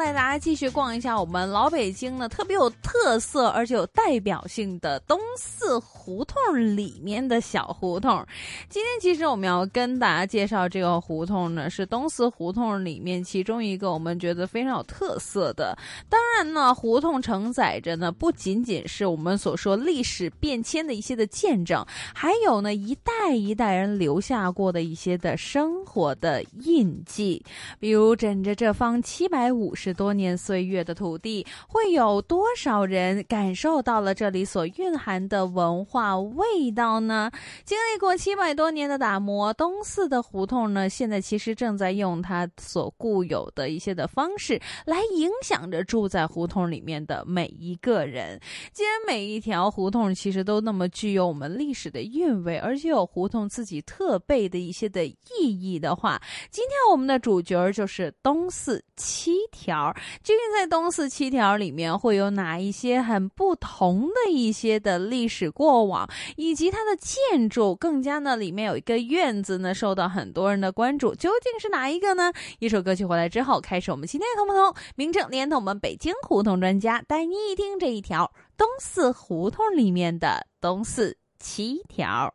[0.00, 6.38] 带大家继续逛一下我们老北京呢特别有特色而且有代表性的东四胡同
[6.74, 8.26] 里面的小胡同。
[8.70, 15.76] 今天其实我们要跟大家介绍这个胡同呢，是东四胡同里面其中一个我们觉得非常有特色的。
[16.08, 27.44] 当然呢，胡同承载着呢不仅仅是我们所说历史变迁的一些的见证，还有呢一代一代人留下过的一些的生活的印记，
[27.78, 28.98] 比如枕着这方。
[29.02, 37.30] 七百五十多年岁月的土地，会有多少人感受到了这里所蕴含的文化味道呢？
[37.64, 48.40] 经历过七百多年的打磨，东四的胡同呢，现在其实正在用它所固有的一些的方式来影响着住在胡同里面的每一个人。
[48.72, 58.84] 既然每一条胡同其实都那么具有我们历史的韵味，而且有胡同自己特备的一些的意义的话，今天我们的主角就是东四。
[59.02, 59.79] 七条，
[60.22, 67.74] 究竟在东四七条里面会有哪一些很不同的一些的历史过往，以及它的建筑？
[67.76, 72.32] 更加呢，里面有一个院子呢，受到很多人的关注，究竟是哪一个呢？
[72.58, 74.74] 一首歌曲回来之后，开始我们今天的同不同？
[74.96, 82.32] 名正连同我们北京胡同专家带你一听这一条东四胡同里面的东四七条。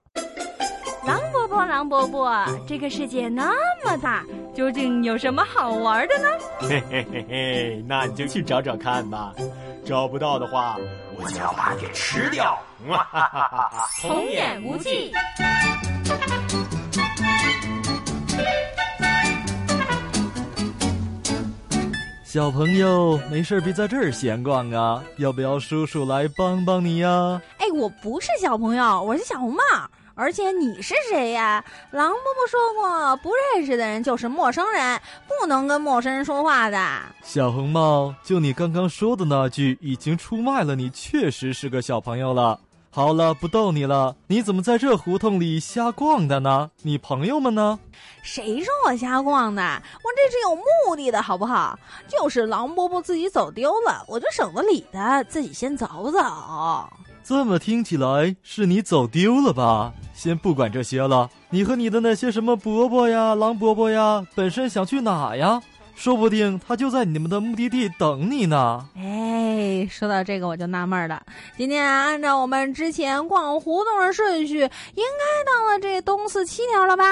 [1.63, 3.51] 狼伯伯，狼伯伯，这个世界那
[3.83, 6.27] 么大，究竟有什么好玩的呢？
[6.59, 9.33] 嘿嘿嘿嘿，那你就去找找看吧。
[9.85, 10.77] 找不到的话，
[11.15, 12.57] 我就要把你吃掉。
[12.89, 15.13] 哈哈哈哈童言无忌。
[22.23, 27.41] 小朋友，没事别在这儿闲逛啊，要不要叔叔来帮帮你呀？
[27.59, 29.61] 哎，我不是小朋友，我是小红帽。
[30.15, 31.63] 而且你是谁呀？
[31.91, 36.77] 狼伯伯说过，不认识的人就是陌生人，不能跟陌生人说话的。
[37.21, 42.57] 小红帽，就你刚刚说的那句，已经出卖了你，确实是个小朋友了。
[42.89, 44.15] 好了，不逗你了。
[44.27, 46.71] 你怎么在这胡同里瞎逛的呢？
[46.83, 47.77] 你朋友们呢？
[48.23, 49.61] 谁说我瞎逛的？
[49.61, 51.77] 我这是有目的的，好不好？
[52.07, 56.89] 就是狼伯伯自己走丢了，我就省得理他，自己先走走。
[57.21, 59.91] 这么听起来是你走丢了吧？
[60.15, 65.61] 先不管这些了，你和你的那些什么伯伯呀、狼伯伯呀，本身想去哪呀？
[65.93, 68.85] 说不定他就在你们的目的地等你呢。
[68.97, 71.21] 哎，说到这个我就纳闷了。
[71.55, 77.03] 今天啊按照我们之前逛胡同的顺序，应该到了这东四七条了吧？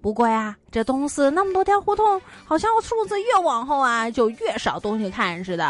[0.00, 5.64] 不过呀，这东四那么多条胡同，好像数字越往后啊，就越少东西看似的。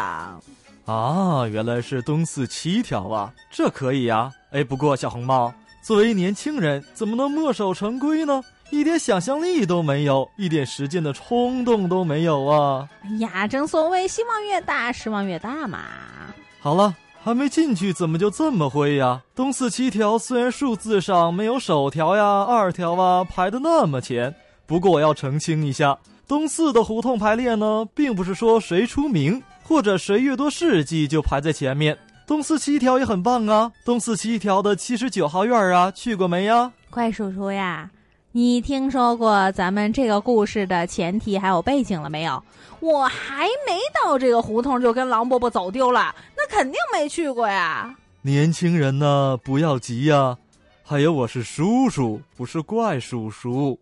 [0.85, 4.31] 啊，原来是东四七条啊，这可以呀。
[4.51, 5.53] 哎，不过小红帽，
[5.89, 8.43] 作为年轻人，怎么能墨守成规呢？
[8.69, 12.87] 一点想象力都没有，一点实践的冲动都没有啊！
[13.05, 15.79] 哎呀，正所谓希望越大，失望越大嘛。
[16.61, 16.95] 好了，
[17.25, 19.23] 还没进去，怎么就这么灰呀？
[19.35, 24.35] 东四七条虽然数字上没有首条呀、二条啊排的那么前，
[24.67, 29.43] 不过我要澄清一下，东四的胡同排列呢，并不是说谁出名。
[29.65, 31.99] 或者谁越多事迹就排在前面。
[32.29, 36.71] 东四七条也很棒啊，东四七条的七十九号院啊，去过没呀？
[36.91, 37.91] 怪叔叔呀，
[38.33, 42.45] 你听说过咱们这个故事的前提还有背景了没有？
[42.81, 47.97] 我还没到这个胡同就跟狼伯伯走丢了，那肯定没去过呀。
[48.21, 50.37] 年轻人呢，不要急呀。
[50.85, 53.81] 还有，我是叔叔，不是怪叔叔。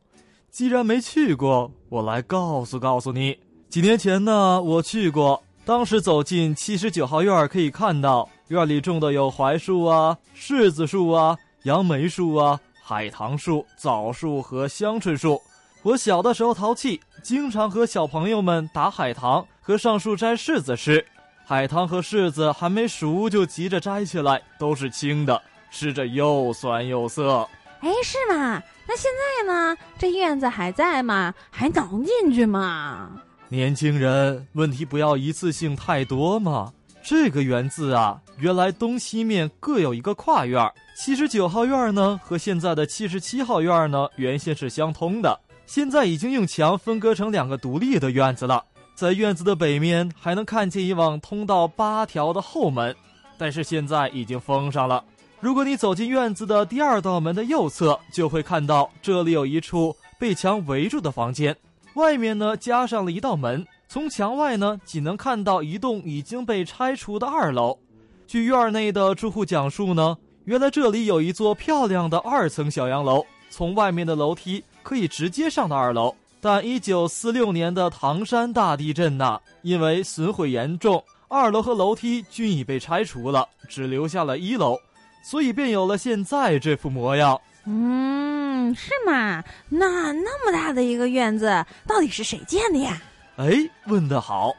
[0.52, 3.36] 既然没去过，我来告诉告诉你，
[3.68, 5.42] 几年前呢，我去过。
[5.66, 15.42] 当时走进七十九号院，可以看到院里种的有槐树啊、柿子树啊、杨梅树啊、海棠树、枣树和香椿树。
[15.82, 21.04] 我小的时候淘气，经常和小朋友们打海棠和上树摘柿子吃。
[21.44, 25.42] 海棠和柿子还没熟就急着摘起来，都是青的，
[25.72, 27.38] 吃着又酸又涩。
[27.80, 28.62] 哎，是吗？
[28.86, 29.10] 那现
[29.44, 29.76] 在呢？
[29.98, 31.34] 这院子还在吗？
[31.50, 33.10] 还能进去吗？
[33.48, 36.72] 年轻人，问题不要一次性太多嘛。
[37.04, 45.38] 这个园字啊，原来东西面各有一个跨院儿七十九号院呢和现在的七十七号院呢原先是相通的。
[45.64, 48.64] 现在已经用墙分割成两个独立的院子了。
[48.96, 52.96] 在院子的北面还能看见以往通到八条的后门，
[53.38, 55.04] 但是现在已经封上了。
[55.38, 61.54] 如果你走进院子的第二道门的右侧，就会看到这里有一处被墙围住的房间，
[61.96, 63.66] 外面呢加上了一道门。
[63.88, 67.78] 从墙外呢，仅能看到一栋已经被拆除的二楼。
[68.26, 76.14] 据院内的住户讲述呢，原来这里有一座漂亮的二层小洋楼，从外面的楼梯可以直接上到二楼。
[76.40, 84.76] 但一九四六年的唐山大地震呐，因为损毁严重，二楼和楼梯均已被拆除了，只留下了一楼，
[85.24, 87.40] 所以便有了现在这副模样。
[87.66, 89.42] 嗯，是吗？
[89.68, 93.02] 那那么大的一个院子，到底是谁建的呀？
[93.36, 94.52] 哎，问得好！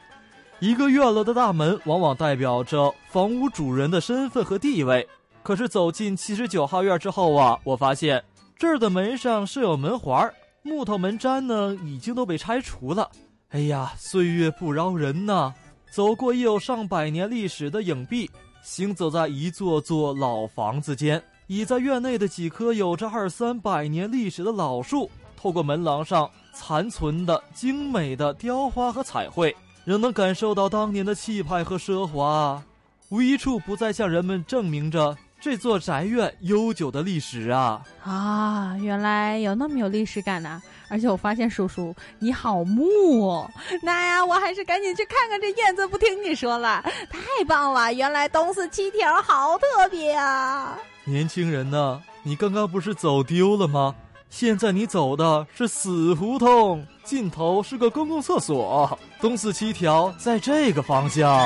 [0.60, 5.08] 一个院落的大门往往代表着房屋主人的身份和地位。
[5.42, 8.22] 可是走进七十九号院之后啊，我发现
[8.58, 10.30] 这儿的门上设有门环。
[10.62, 13.10] 木头门毡呢，已经都被拆除了。
[13.50, 15.54] 哎呀，岁月不饶人呐！
[15.90, 18.30] 走过已有上百年历史的影壁，
[18.62, 29.56] 行走在一座座老房子间，倚在院内的几棵有着二三百年历史的老树，透过门廊上残存的精美的雕花和彩绘，
[29.86, 32.62] 仍能感受到当年的气派和奢华。
[33.08, 35.16] 无一处不再向人们证明着。
[35.40, 40.60] 这座宅院悠久的历史啊啊，原来有那么有历史感呐！
[40.88, 43.50] 而且我发现叔叔你好木哦，
[43.82, 45.86] 那呀，我还是赶紧去看看这院子。
[45.86, 47.94] 不听你说了，太棒了！
[47.94, 50.76] 原来东四七条好特别啊！
[51.08, 53.94] 年轻人呢，你刚刚不是走丢了吗？
[54.28, 58.98] 现在你走的是死胡同，尽头是个公共厕所。
[59.18, 61.40] 东四七条在这个方向。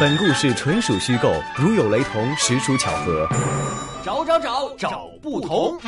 [0.00, 3.28] 本故事纯属虚构，如有雷同，实属巧合。
[4.02, 5.78] 找找找找不同。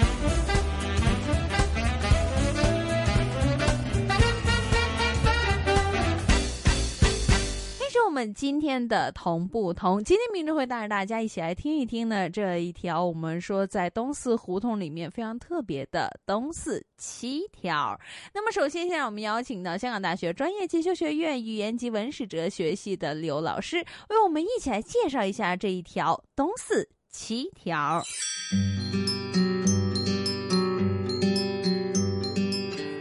[8.18, 17.96] 们今天的同不同，今天明智会带着大家一起来听一听呢这一条我们说在东四胡同里面非常特别的东四七条。
[18.34, 23.76] 那么首先，先让我们邀请到香港大学专业进修学院语言及文史哲学系的刘老师，
[24.10, 28.02] 为我们一起来介绍一下这一条东四七条。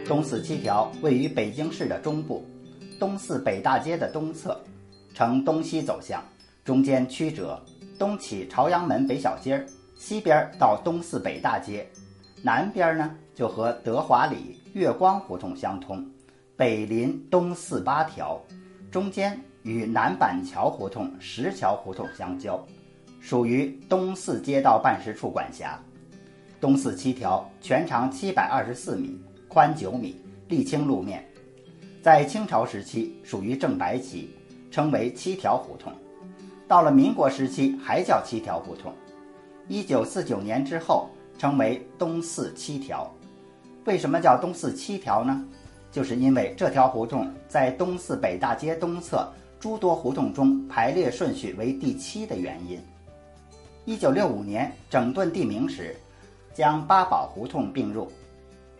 [0.06, 2.46] 东四七条位于北京市的中部，
[3.00, 4.56] 东四北大街的东侧。
[5.18, 6.22] 呈东西走向，
[6.64, 7.60] 中间曲折，
[7.98, 9.66] 东起朝阳门北小街儿，
[9.96, 11.84] 西边到东四北大街，
[12.40, 16.08] 南边呢就和德华里月光胡同相通，
[16.56, 18.40] 北临东四八条，
[18.92, 22.64] 中间与南板桥胡同、石桥胡同相交，
[23.20, 25.76] 属于东四街道办事处管辖。
[26.60, 30.14] 东四七条全长七百二十四米，宽九米，
[30.48, 31.28] 沥青路面，
[32.00, 34.32] 在清朝时期属于正白旗。
[34.70, 35.92] 称为七条胡同，
[36.66, 38.92] 到了民国时期还叫七条胡同，
[39.68, 43.10] 一九四九年之后称为东四七条。
[43.84, 45.44] 为什么叫东四七条呢？
[45.90, 49.26] 就是因为这条胡同在东四北大街东侧
[49.58, 52.78] 诸多胡同中排列顺序为第七的原因。
[53.86, 55.96] 一九六五年整顿地名时，
[56.52, 58.06] 将八宝胡同并入。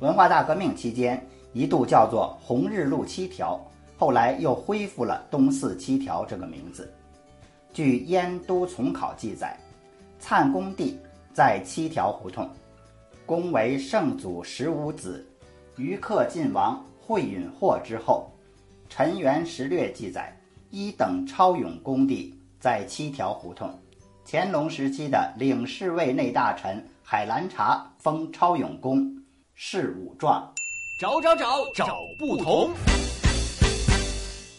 [0.00, 3.58] 文化大革命期间一度叫做红日路七条。
[3.98, 6.90] 后来又恢复了东四七条这个名字。
[7.74, 9.58] 据《燕都从考》记载，
[10.20, 10.96] 灿公帝
[11.34, 12.48] 在七条胡同，
[13.26, 15.26] 公为圣祖十五子，
[15.76, 18.30] 于克晋王惠允霍之后。
[18.88, 20.34] 陈元实略记载，
[20.70, 23.68] 一等超勇公帝在七条胡同。
[24.24, 29.04] 乾隆时期的领侍卫内大臣海兰察封超勇公，
[29.56, 30.52] 谥武状。
[31.00, 32.70] 找找找找不同。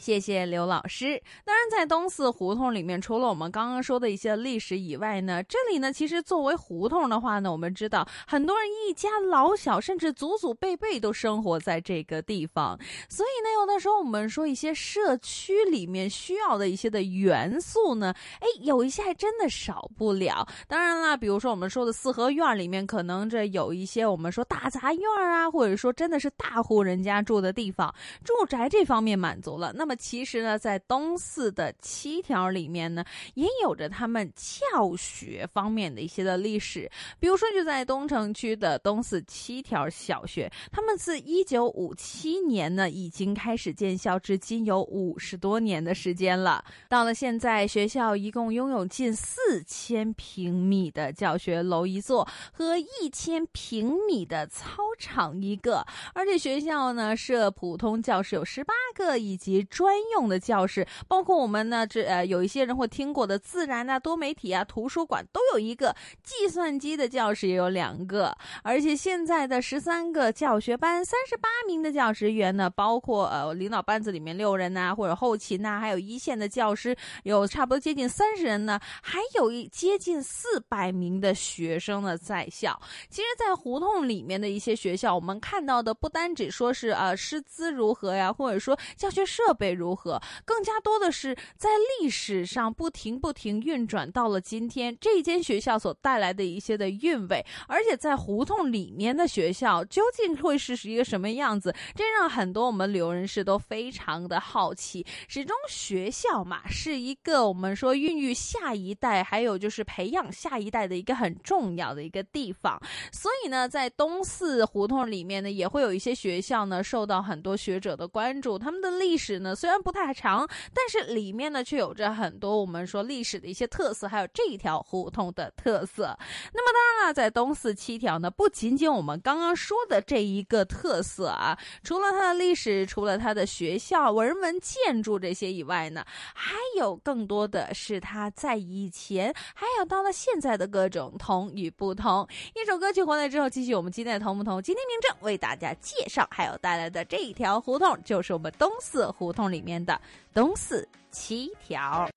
[0.09, 1.21] 谢谢刘老师。
[1.45, 12.75] 当然，在东四胡同里面，除了我们刚刚说的一些历史以外呢，这里呢，其实作为胡同的话呢，我们知道很多人一家老小，甚至祖祖辈辈都生活在这个地方。
[13.07, 20.47] 所以呢，有的时候我们说一些社区里面需要的一些的元素呢，哎，有一些还真的少不了。
[20.67, 29.71] 当然啦，比如说我们说的四合院里面，可能这有一些我们说大杂院啊，或者说真的是大户人家住的地方，住宅这方面满足了。
[29.71, 33.03] 那么其实呢，在东四的七条里面呢，
[33.35, 36.89] 也有着他们教学方面的一些的历史。
[37.19, 46.63] 比如说，就在东城区的东四七条小学，他们自一九五七年呢已经开始建校，至今有五十多年的时间了。
[46.87, 82.79] 到了现在，学校一共拥有近四千平米的教学楼一座和一千平米的操场一个，而且学校呢设普通教室有十八个，以及专专用的教室，包括我们呢这呃有一些人会听过的自然啊、多媒体啊、图书馆都有一个，计算机的教室也有两个，而且现在的十三个教学班，三十八名的教职员呢，包括呃领导班子里面六人呐、或者后勤呐、还有一线的教师有差不多接近三十人呢，还有一接近四百名的学生呢在校。
[83.09, 105.05] 其实，在胡同里面的一些学校，我们看到的不单只说是呃师资如何呀，或者说教学设备如何，更加多的是在历史上不停不停运转到了今天这间学校所带来的一些的韵味，而且在胡同里面的学校究竟会是一个什么样子，这让很多我们旅游人士都非常的好奇。
[105.27, 112.79] 始终学校嘛，是一个我们说孕育下一代，还有就是培养下一代的一个很重要的一个地方。
[113.11, 118.57] 所以呢，在东四胡同里面呢，也会有一些学校呢受到很多学者的关注。
[118.57, 126.17] 他们的历史呢虽然不太长，但是里面呢却有着很多我们说历史的一些特色，还有这一条胡同的特色。
[126.53, 142.25] 那么当然了，在东四七条呢，不仅仅我们刚刚说的这一个特色啊，除了它的历史，除了它的学校、人文建筑这些以外呢，还有更多的是它在以前，还有到了现在的各种同与不同。
[142.55, 144.63] 一首歌曲回来之后，继续我们今天的同不同？
[144.63, 149.99] 今天明正为大家介绍，还有带来的这一条胡同，就是我们东四胡同里面的
[150.33, 152.07] 东四七条。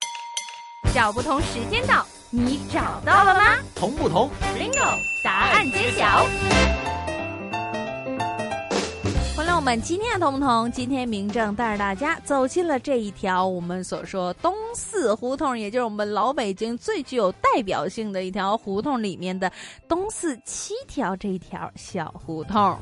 [0.94, 6.26] 找不同时间到，你找到了吗同不同？？Bingo，答案揭晓。
[9.34, 10.70] 欢迎，我们今天的同不同？
[10.70, 19.50] 今天明正带着大家走进了这一条我们所说东四胡同，也就是我们老北京最具有代表性的一条胡同里面的
[19.88, 22.76] 东四七条这一条小胡同。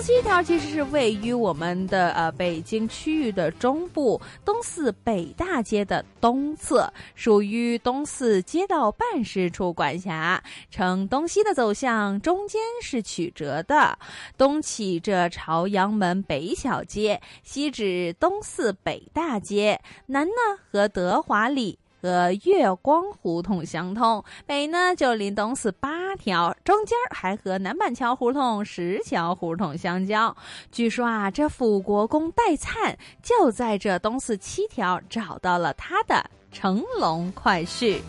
[0.00, 10.42] 四七条其实是位于我们的呃北京区域的中部，东四北大街的东侧，属于东四街道办事处管辖。
[10.70, 13.98] 呈东西的走向，中间是曲折的，
[14.38, 20.32] 东起这朝阳门北小街，西指东四北大街，南呢
[20.72, 21.78] 和德华里。
[22.00, 30.34] 和月光胡同相通，北呢就临东四八条，中间还和南板桥胡同、石桥胡同相交。
[30.72, 38.00] 据说啊，这辅国公戴灿就在这东四七条找到了他的乘龙快婿。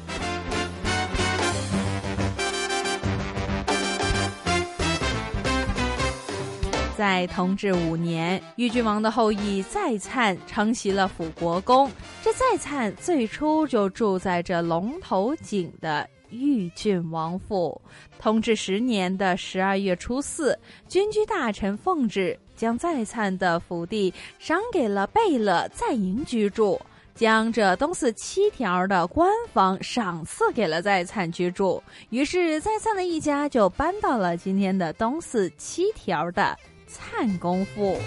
[7.01, 11.89] 在同治五年，豫郡王的后裔再灿承袭了辅国公。
[12.21, 17.81] 这再灿最初就住在这龙头井的豫郡王府。
[18.19, 20.55] 同治十年的十二月初四，
[20.87, 26.79] 军机大臣奉旨将再灿的府地赏给了贝勒在营居住。
[27.15, 36.57] 将这东四七条的官房赏赐给了在灿居住，于是在灿的一家就搬到了今天的东四七条的
[36.91, 37.97] 灿功夫。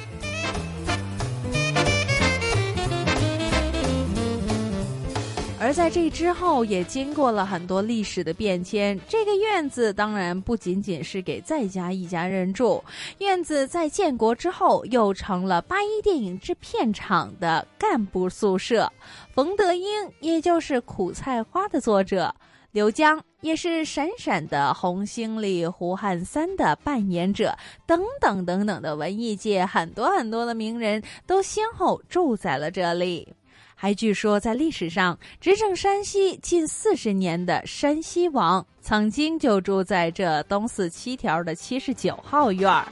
[5.60, 9.00] 而在这之后，也经过了很多历史的变迁。
[9.08, 12.84] 这个院子当然不仅仅是给在家一家人住，
[13.18, 18.92] 院子在建国之后又成了八一电影制片厂的干部宿舍。
[19.32, 19.88] 冯德英，
[20.20, 22.34] 也就是《苦菜花》的作者。
[22.74, 33.32] 刘江也是《闪闪的红星》里胡汉三的扮演者，等等等等的文艺界很多很多的名人都先后住在了这里。
[33.76, 42.88] 还据说，在历史上执政山西近四十年的山西王，曾经就住在这东四七条的七十九号院儿。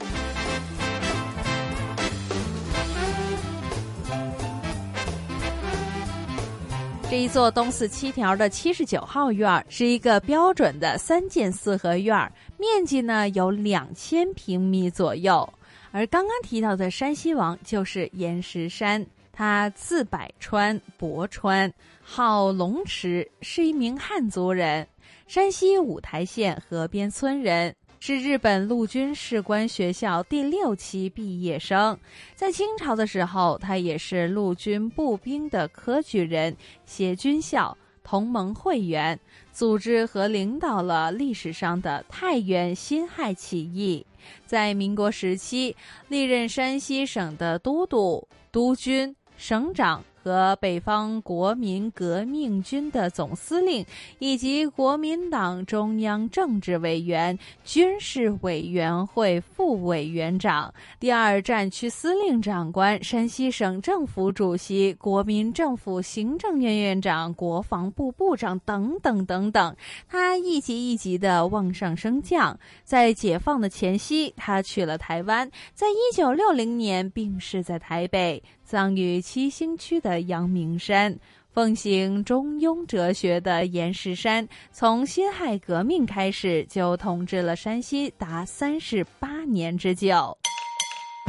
[7.13, 15.47] 这一座东四七条的七十九号院儿是一个标准的三进四合院儿，面积呢有两千平米左右。
[15.91, 19.05] 而刚刚提到的山西王就是阎石山。
[19.31, 24.87] 他字百川，伯川，号龙池，是一名汉族人，
[25.27, 31.97] 山西五台县河边村人，是日本陆军士官学校第六期毕业生。
[32.35, 36.53] 在清朝的时候，他也是陆军步兵的科举人，
[36.85, 37.77] 写军校。
[38.03, 39.17] 同盟会员，
[39.53, 44.05] 组织和领导了历史上的太原辛亥起义。
[44.45, 45.73] 在民国时期，
[46.09, 50.03] 历任山西省的都督、督军、省长。
[50.23, 53.85] 和北方国民革命军的总司令，
[54.19, 69.75] 以及国民党中央政治委员、军事委员会副委员长、第二战区司令长官、山西省政府主席、国民政府行政院院长、国防部部长等等等等。
[70.07, 72.57] 他一级一级的往上升降。
[72.85, 78.41] 在解放的前夕，他去了台湾，在一九六零年病逝在台北。
[78.73, 81.15] 葬于七星区的阳明山，
[81.51, 90.35] 奉行中庸哲学的阎石山，从辛亥革命开始就统治了山西达三十八年之久。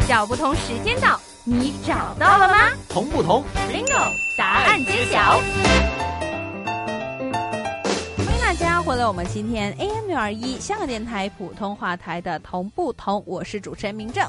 [0.09, 2.71] 找不同时间到，你找到了吗？
[2.89, 4.11] 同不同？Bingo！
[4.39, 5.39] 答案揭晓。
[8.25, 14.27] 欢迎大家回来，我们今天 AM 六二一香港电台普通话台的同不同，我是主持人明正。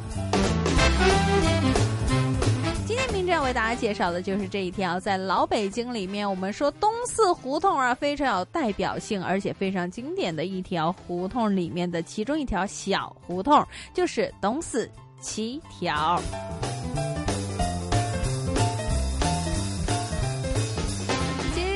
[3.25, 14.89] 这样为大家介绍的就是这一条，在老北京里面，我们说东四胡同啊，非常有代表性，而且非常经典的一条胡同里面的其中一条小胡同，就是东四
[15.20, 16.22] 七条。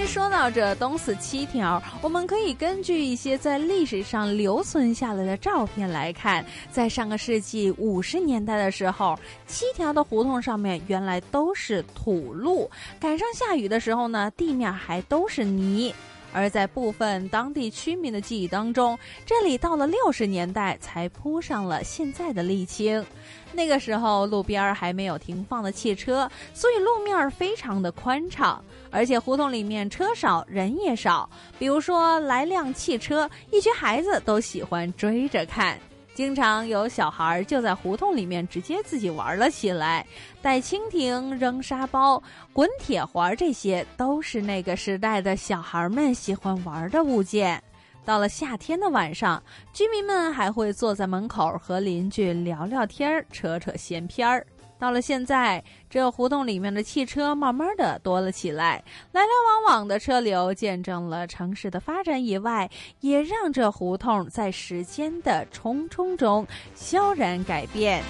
[0.09, 12.67] 说到这东四七条，我们可以根据一些在历史上留存下来的照片来看，在上个世纪五十年代的时候，七条的胡同上面原来都是土路，
[12.99, 15.93] 赶上下雨的时候呢，地面还都是泥。
[16.31, 18.97] 而在部分当地居民的记忆当中，
[19.27, 23.03] 这里到了六十年代才铺上了现在的沥青。
[23.51, 31.29] 那个时候路边还没有停放的汽车，所以路面非常的宽敞，而且胡同里面车少人也少。
[31.57, 35.79] 比如说来辆汽车，一群孩子都喜欢追着看。
[36.15, 40.05] 经常有小孩就在胡同里面直接自己玩了起来，
[40.41, 47.63] 逮蜻蜓、扔沙包、滚铁环，这些都是那个时代的小孩们喜欢玩的物件。
[48.03, 49.41] 到了夏天的晚上，
[49.71, 54.45] 居民们还会坐在门口和邻居聊聊天儿、扯扯闲篇儿。
[54.79, 59.27] 到了现在，这胡同里面的汽车慢慢的多了起来，来来
[59.67, 62.69] 往往的车流见证了城市的发展以外，
[63.01, 68.01] 也让这胡同在时间的冲冲中悄然改变。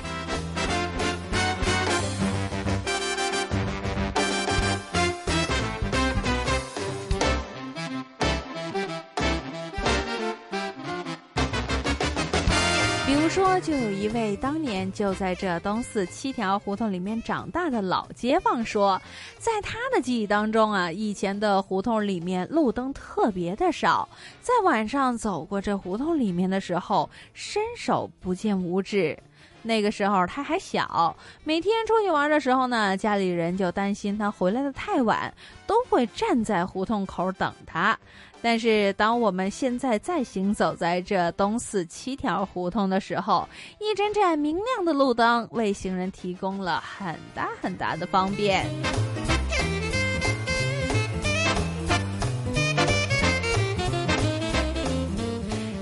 [13.61, 19.01] 就有一位当年就在这东四七条胡同里面长大的老街坊说，
[19.37, 24.07] 在他的记忆当中啊，以前的胡同里面路灯特别的少，
[24.41, 29.17] 在晚上走过这胡同里面的时候，伸手不见五指。
[29.61, 35.33] 那个时候他还小，每天出去玩的时候呢，家里人就担心他回来的太晚，
[35.67, 37.97] 都会站在胡同口等他。
[38.41, 43.47] 但是，当我们现在再行走在这东四七条胡同的时候，
[43.79, 48.65] 一盏盏明亮的路灯为行人提供了很大很大的方便。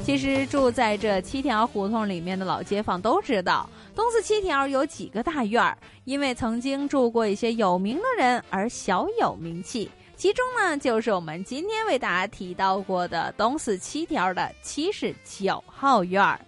[0.03, 9.91] 其实，住在这七条胡同里面的老街坊都知道，东四七条有几个大院儿，因为曾经住过一些有名的人而小有名气。
[10.17, 16.39] 其中呢，就是我们今天为大家提到过的东四七条的七十九号院儿。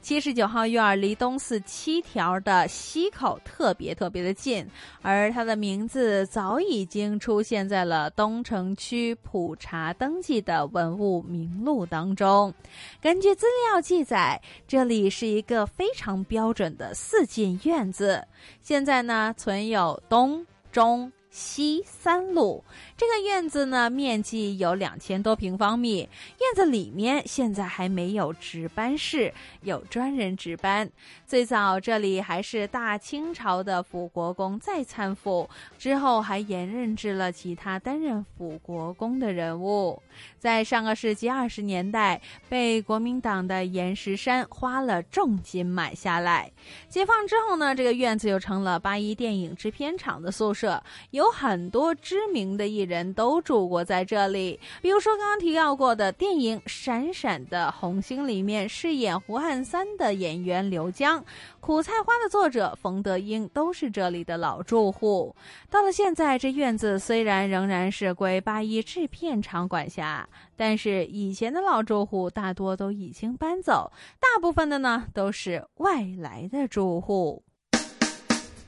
[0.00, 4.64] 七十九号院儿离东四七条的西口特别特别的近，
[5.02, 12.54] 而它的名字早已经出现在了东城区普查登记的文物名录当中。
[13.02, 18.24] 根据资料记载，这里是一个非常标准的四进院子。
[18.62, 21.10] 现在呢，存有东中。
[21.30, 22.64] 西三路
[22.98, 25.98] 这个院子呢，面积有两千多平方米。
[25.98, 29.32] 院子里面现在还没有值班室，
[29.62, 30.90] 有专人值班。
[31.24, 40.02] 最早这里还是大清朝的辅国公在参府，之后还延任至了其他担任辅国公的人物。
[40.36, 46.50] 在上个世纪二十年代，被国民党的阎石山花了重金买下来。
[46.88, 50.82] 解放之后呢，这个院子又成了八一电影制片厂的宿舍，
[51.12, 54.58] 有很多知名的艺人都住过在这里。
[54.82, 61.20] 比如说刚刚提到过的电影《闪闪的红星》里面饰演胡汉三的演员刘江，
[61.60, 65.36] 《苦菜花》的作者冯德英都是这里的老住户。
[65.70, 77.42] 到了现在，这院子虽然仍然是归八一制片厂管辖，但是以前的老住户大多都已经搬走，大部分的呢都是外来的住户。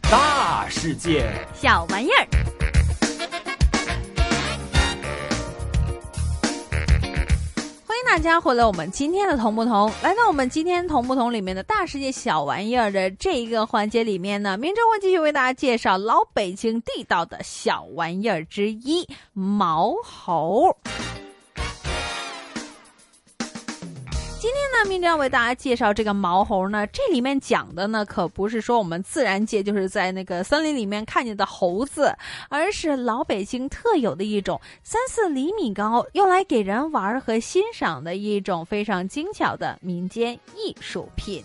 [0.02, 2.26] 大世界，小玩意儿，
[8.10, 8.66] 大家回来！
[8.66, 20.76] 我们今天的同不同，来到我们今天同不同里面的大世界小玩意儿的这一个环节里面呢，明哲会继续为大家介绍老北京地道的小玩意儿之一——毛猴。
[24.40, 32.16] 今天呢，明正要为大家介绍这个毛猴呢，这里面讲的呢，可不是说我们自然界就是在那个森林里面看见的猴子，
[32.48, 41.44] 而是老北京特有的一种三四厘米高，用来给人玩和欣赏的一种非常精巧的民间艺术品。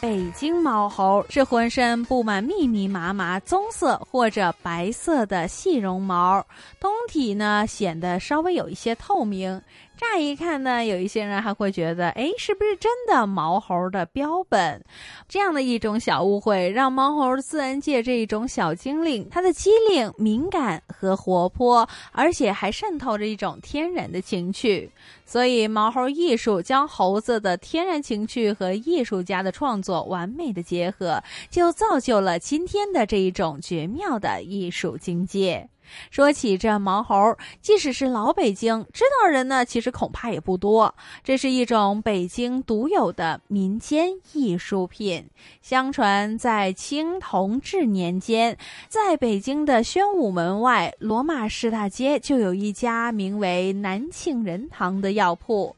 [0.00, 6.46] 北京毛猴是浑身布满密密麻麻棕色或者白色的细绒毛，
[6.78, 9.60] 通体呢显得稍微有一些透明。
[9.98, 14.80] 乍一看呢，有一些人还会觉得，哎，是不是真的毛猴的标本？
[15.28, 24.88] 这样的一种小误会，让毛猴自然界这一种小精灵，它的机灵、敏感和活泼，而且还渗透着一种天然的情趣。
[25.26, 35.68] 所以，毛猴艺术将猴子的天然情趣和艺术家的创作完美的结合，就造就了今天的这一种绝妙的艺术境界。
[36.10, 40.94] 说起这毛猴，即使是老北京知道人呢，其实恐怕也不多。
[41.22, 45.28] 这是一种北京独有的民间艺术品。
[45.62, 48.56] 相传在清同治年间，
[48.88, 55.76] 在北京的宣武门外罗马市大街就有一家名为南庆仁堂的药铺。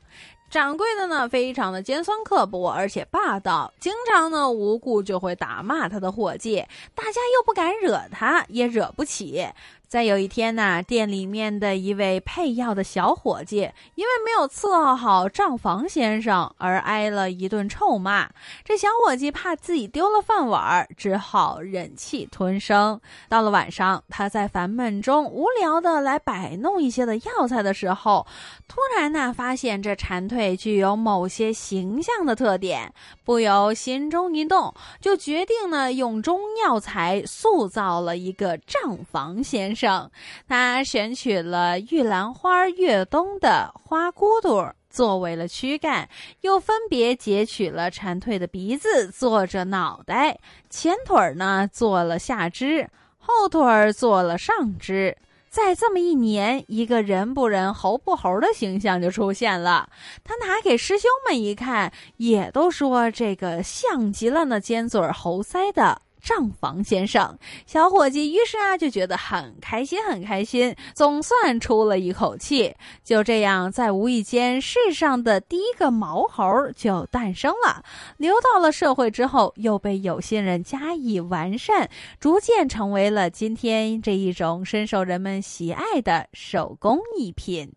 [0.49, 6.57] 掌柜的呢，非常的尖酸刻薄，而且霸道，经常呢无故就会打骂他的伙计，
[6.93, 9.47] 大家又不敢惹他，也惹不起。
[9.91, 18.31] 在有一天呢，店里面的一位配药的小伙计，因为没有伺候好账房先生，而挨了一顿臭骂。
[18.65, 23.01] 这小伙计怕自己丢了饭碗，只好忍气吞声。
[23.29, 28.25] 到了晚上，他在烦闷中无聊的来摆弄一些的药材的时候，
[28.69, 39.80] 突然呢，发现这蝉蜕具有某些形象的特点，不由心中一动，就决定呢，用中药材塑造了一个账房先生。
[39.81, 40.11] 上，
[40.47, 46.07] 他选取了玉兰花越冬的花骨朵作为了躯干，
[46.43, 50.39] 又分别截取了蝉蜕的鼻子做着脑袋，
[50.69, 55.17] 前腿呢做了下肢，后腿做了上肢。
[55.49, 59.89] 再这么一年，一个人不人猴不猴的形象就出现了。
[60.23, 66.03] 他拿给师兄们一看，也都说这个像极了那尖嘴猴腮的。
[66.23, 72.75] 账房先生，小伙计，于是啊就觉得很开心，很开心，总算出了一口气。
[73.03, 76.45] 就这样，在无意间，世上的第一个毛猴
[76.77, 77.83] 就诞生了。
[78.17, 87.73] 流到了社会之后，又被有心人加以完善，逐渐成为了今天这一种深受人们喜爱的手工艺品。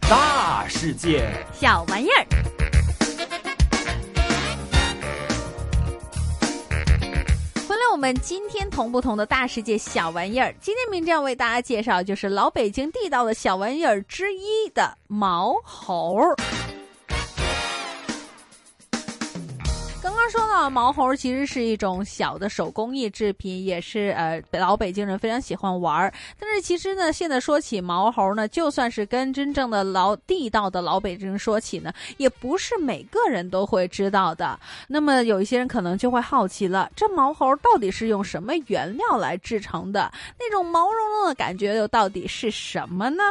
[0.00, 2.79] 大世界，小玩意儿。
[7.92, 16.16] 我们今天同不同的大世界小玩意儿，今天明正为大家介绍就是老北京地道的小玩意儿之一的毛猴。
[20.30, 26.12] 说到毛猴，其实是一种小的手工艺制品，也是呃老北京人非常喜欢玩儿。
[26.38, 34.56] 但是其实呢，现在说起毛猴呢，就算是跟真正的老地道的老北京人说起呢，也不是每个人都会知道的。
[34.86, 40.12] 那么有一些人可能就会好奇了，这毛猴到底是用什么原料来制成的？
[40.38, 43.24] 那种毛茸茸的感觉又到底是什么呢？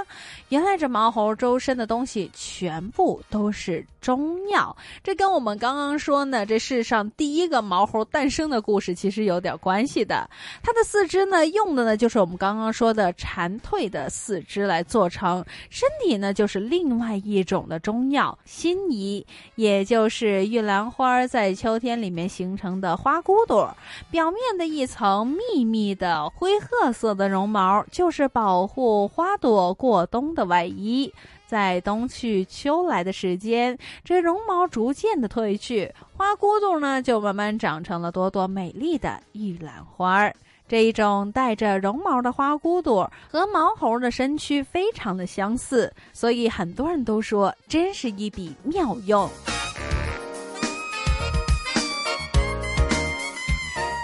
[0.50, 10.30] 原来这毛猴周身的东西全部都是中药，这跟我们刚刚说呢，这世上第一个毛猴诞生的故事其实有点关系的。
[10.64, 23.76] 它的四肢呢，用的呢就是我们刚刚说的蝉蜕的四肢来做成，身体呢就是另外一种的中药辛夷，也就是玉兰花在秋天里面形成的花骨朵，
[24.10, 31.14] 表面的一层密密的灰褐色的绒毛，就是保护花朵过冬的外衣。
[31.50, 40.32] 在冬去秋来的时间，这绒毛逐渐的褪去，花骨朵呢就慢慢长成了朵朵美丽的玉兰花儿。
[40.68, 49.28] 这一种带着绒毛的花骨朵和毛猴的身躯非常的相似，所以很多人都说真是一笔妙用。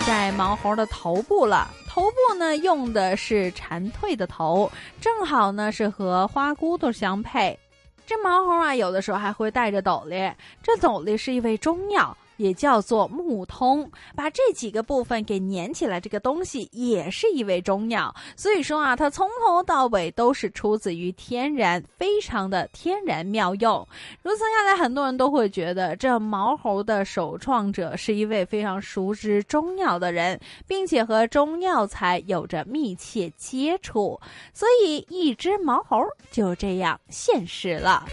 [0.05, 7.57] 在毛猴的头部了，头部呢用的是蝉蜕的头，正好呢是和花骨朵相配。
[8.05, 12.15] 这毛猴啊，有的时候还会带着斗笠，这斗笠是一味中药。
[12.37, 18.13] 也叫做木通，把这几个部分给粘起来，这个东西也是一味中药。
[18.35, 23.87] 所以说啊，它从头到尾都是出自于天然，非常的天然妙用。
[24.21, 34.19] 如此下来，很多人都会觉得这毛猴的首创者是一位非常熟知中药的人，并且和中药材有着密切接触，
[34.53, 38.05] 所以一只毛猴就这样现世了。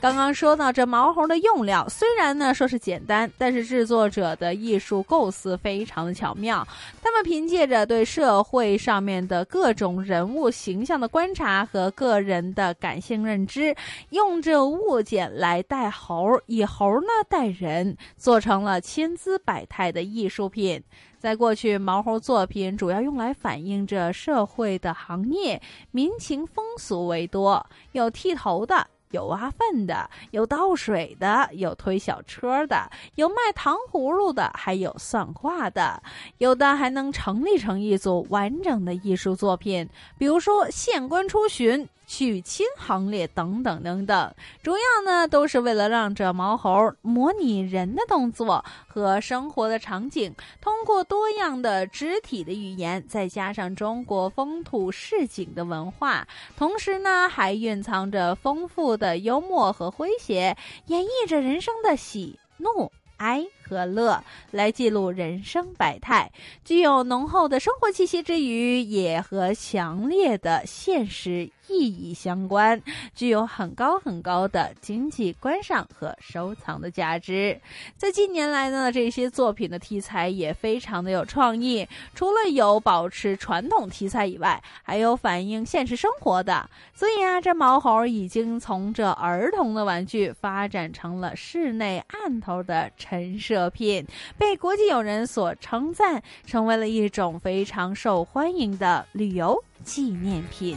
[0.00, 6.66] 刚刚说到这毛猴的用料，虽然呢说是简单，但是制作者的艺术构思非常的巧妙。
[7.02, 13.76] 他们凭借着对社会上面的各种人物形象的观察和个人的感性认知，
[14.08, 20.82] 用这物件来带猴，以猴呢带人，做成了千姿百态的艺术品。
[21.18, 25.60] 在过去，毛猴作品主要用来反映着社会的行业、
[25.90, 28.86] 民情风俗为多，有剃头的。
[29.10, 36.02] 有挖粪的，有倒水的，有推小车的，有卖糖葫芦的，还有算卦的，
[36.38, 41.88] 有的还能成立成一组完整的艺术作品，比如说县官出巡。
[42.10, 62.90] 娶亲行列等等等等，主要呢都是为了让这毛猴模拟人的动作和生活的场景，通过多样的肢体的语言，再加上中国风土市井的文化，同时呢还蕴藏着丰富的幽默和诙谐，演绎着人生的喜怒。
[63.18, 66.32] 哀和乐来记录人生百态，
[66.64, 72.82] 具有浓厚的生活气息之余，也和强烈的现实意义相关，
[73.14, 77.58] 具有很高很高的经济观赏和收藏的价值。
[77.96, 86.68] 在近年来呢，这些作品的题材也非常的有创意，除了有保持传统题材以外，还有反映现实生活的。
[86.92, 94.04] 所以啊，这毛猴已经从这儿童的玩具发展成了室内案头的陈设品，
[94.36, 100.76] 被国际友人所称赞，成为了一种非常受欢迎的旅游纪念品。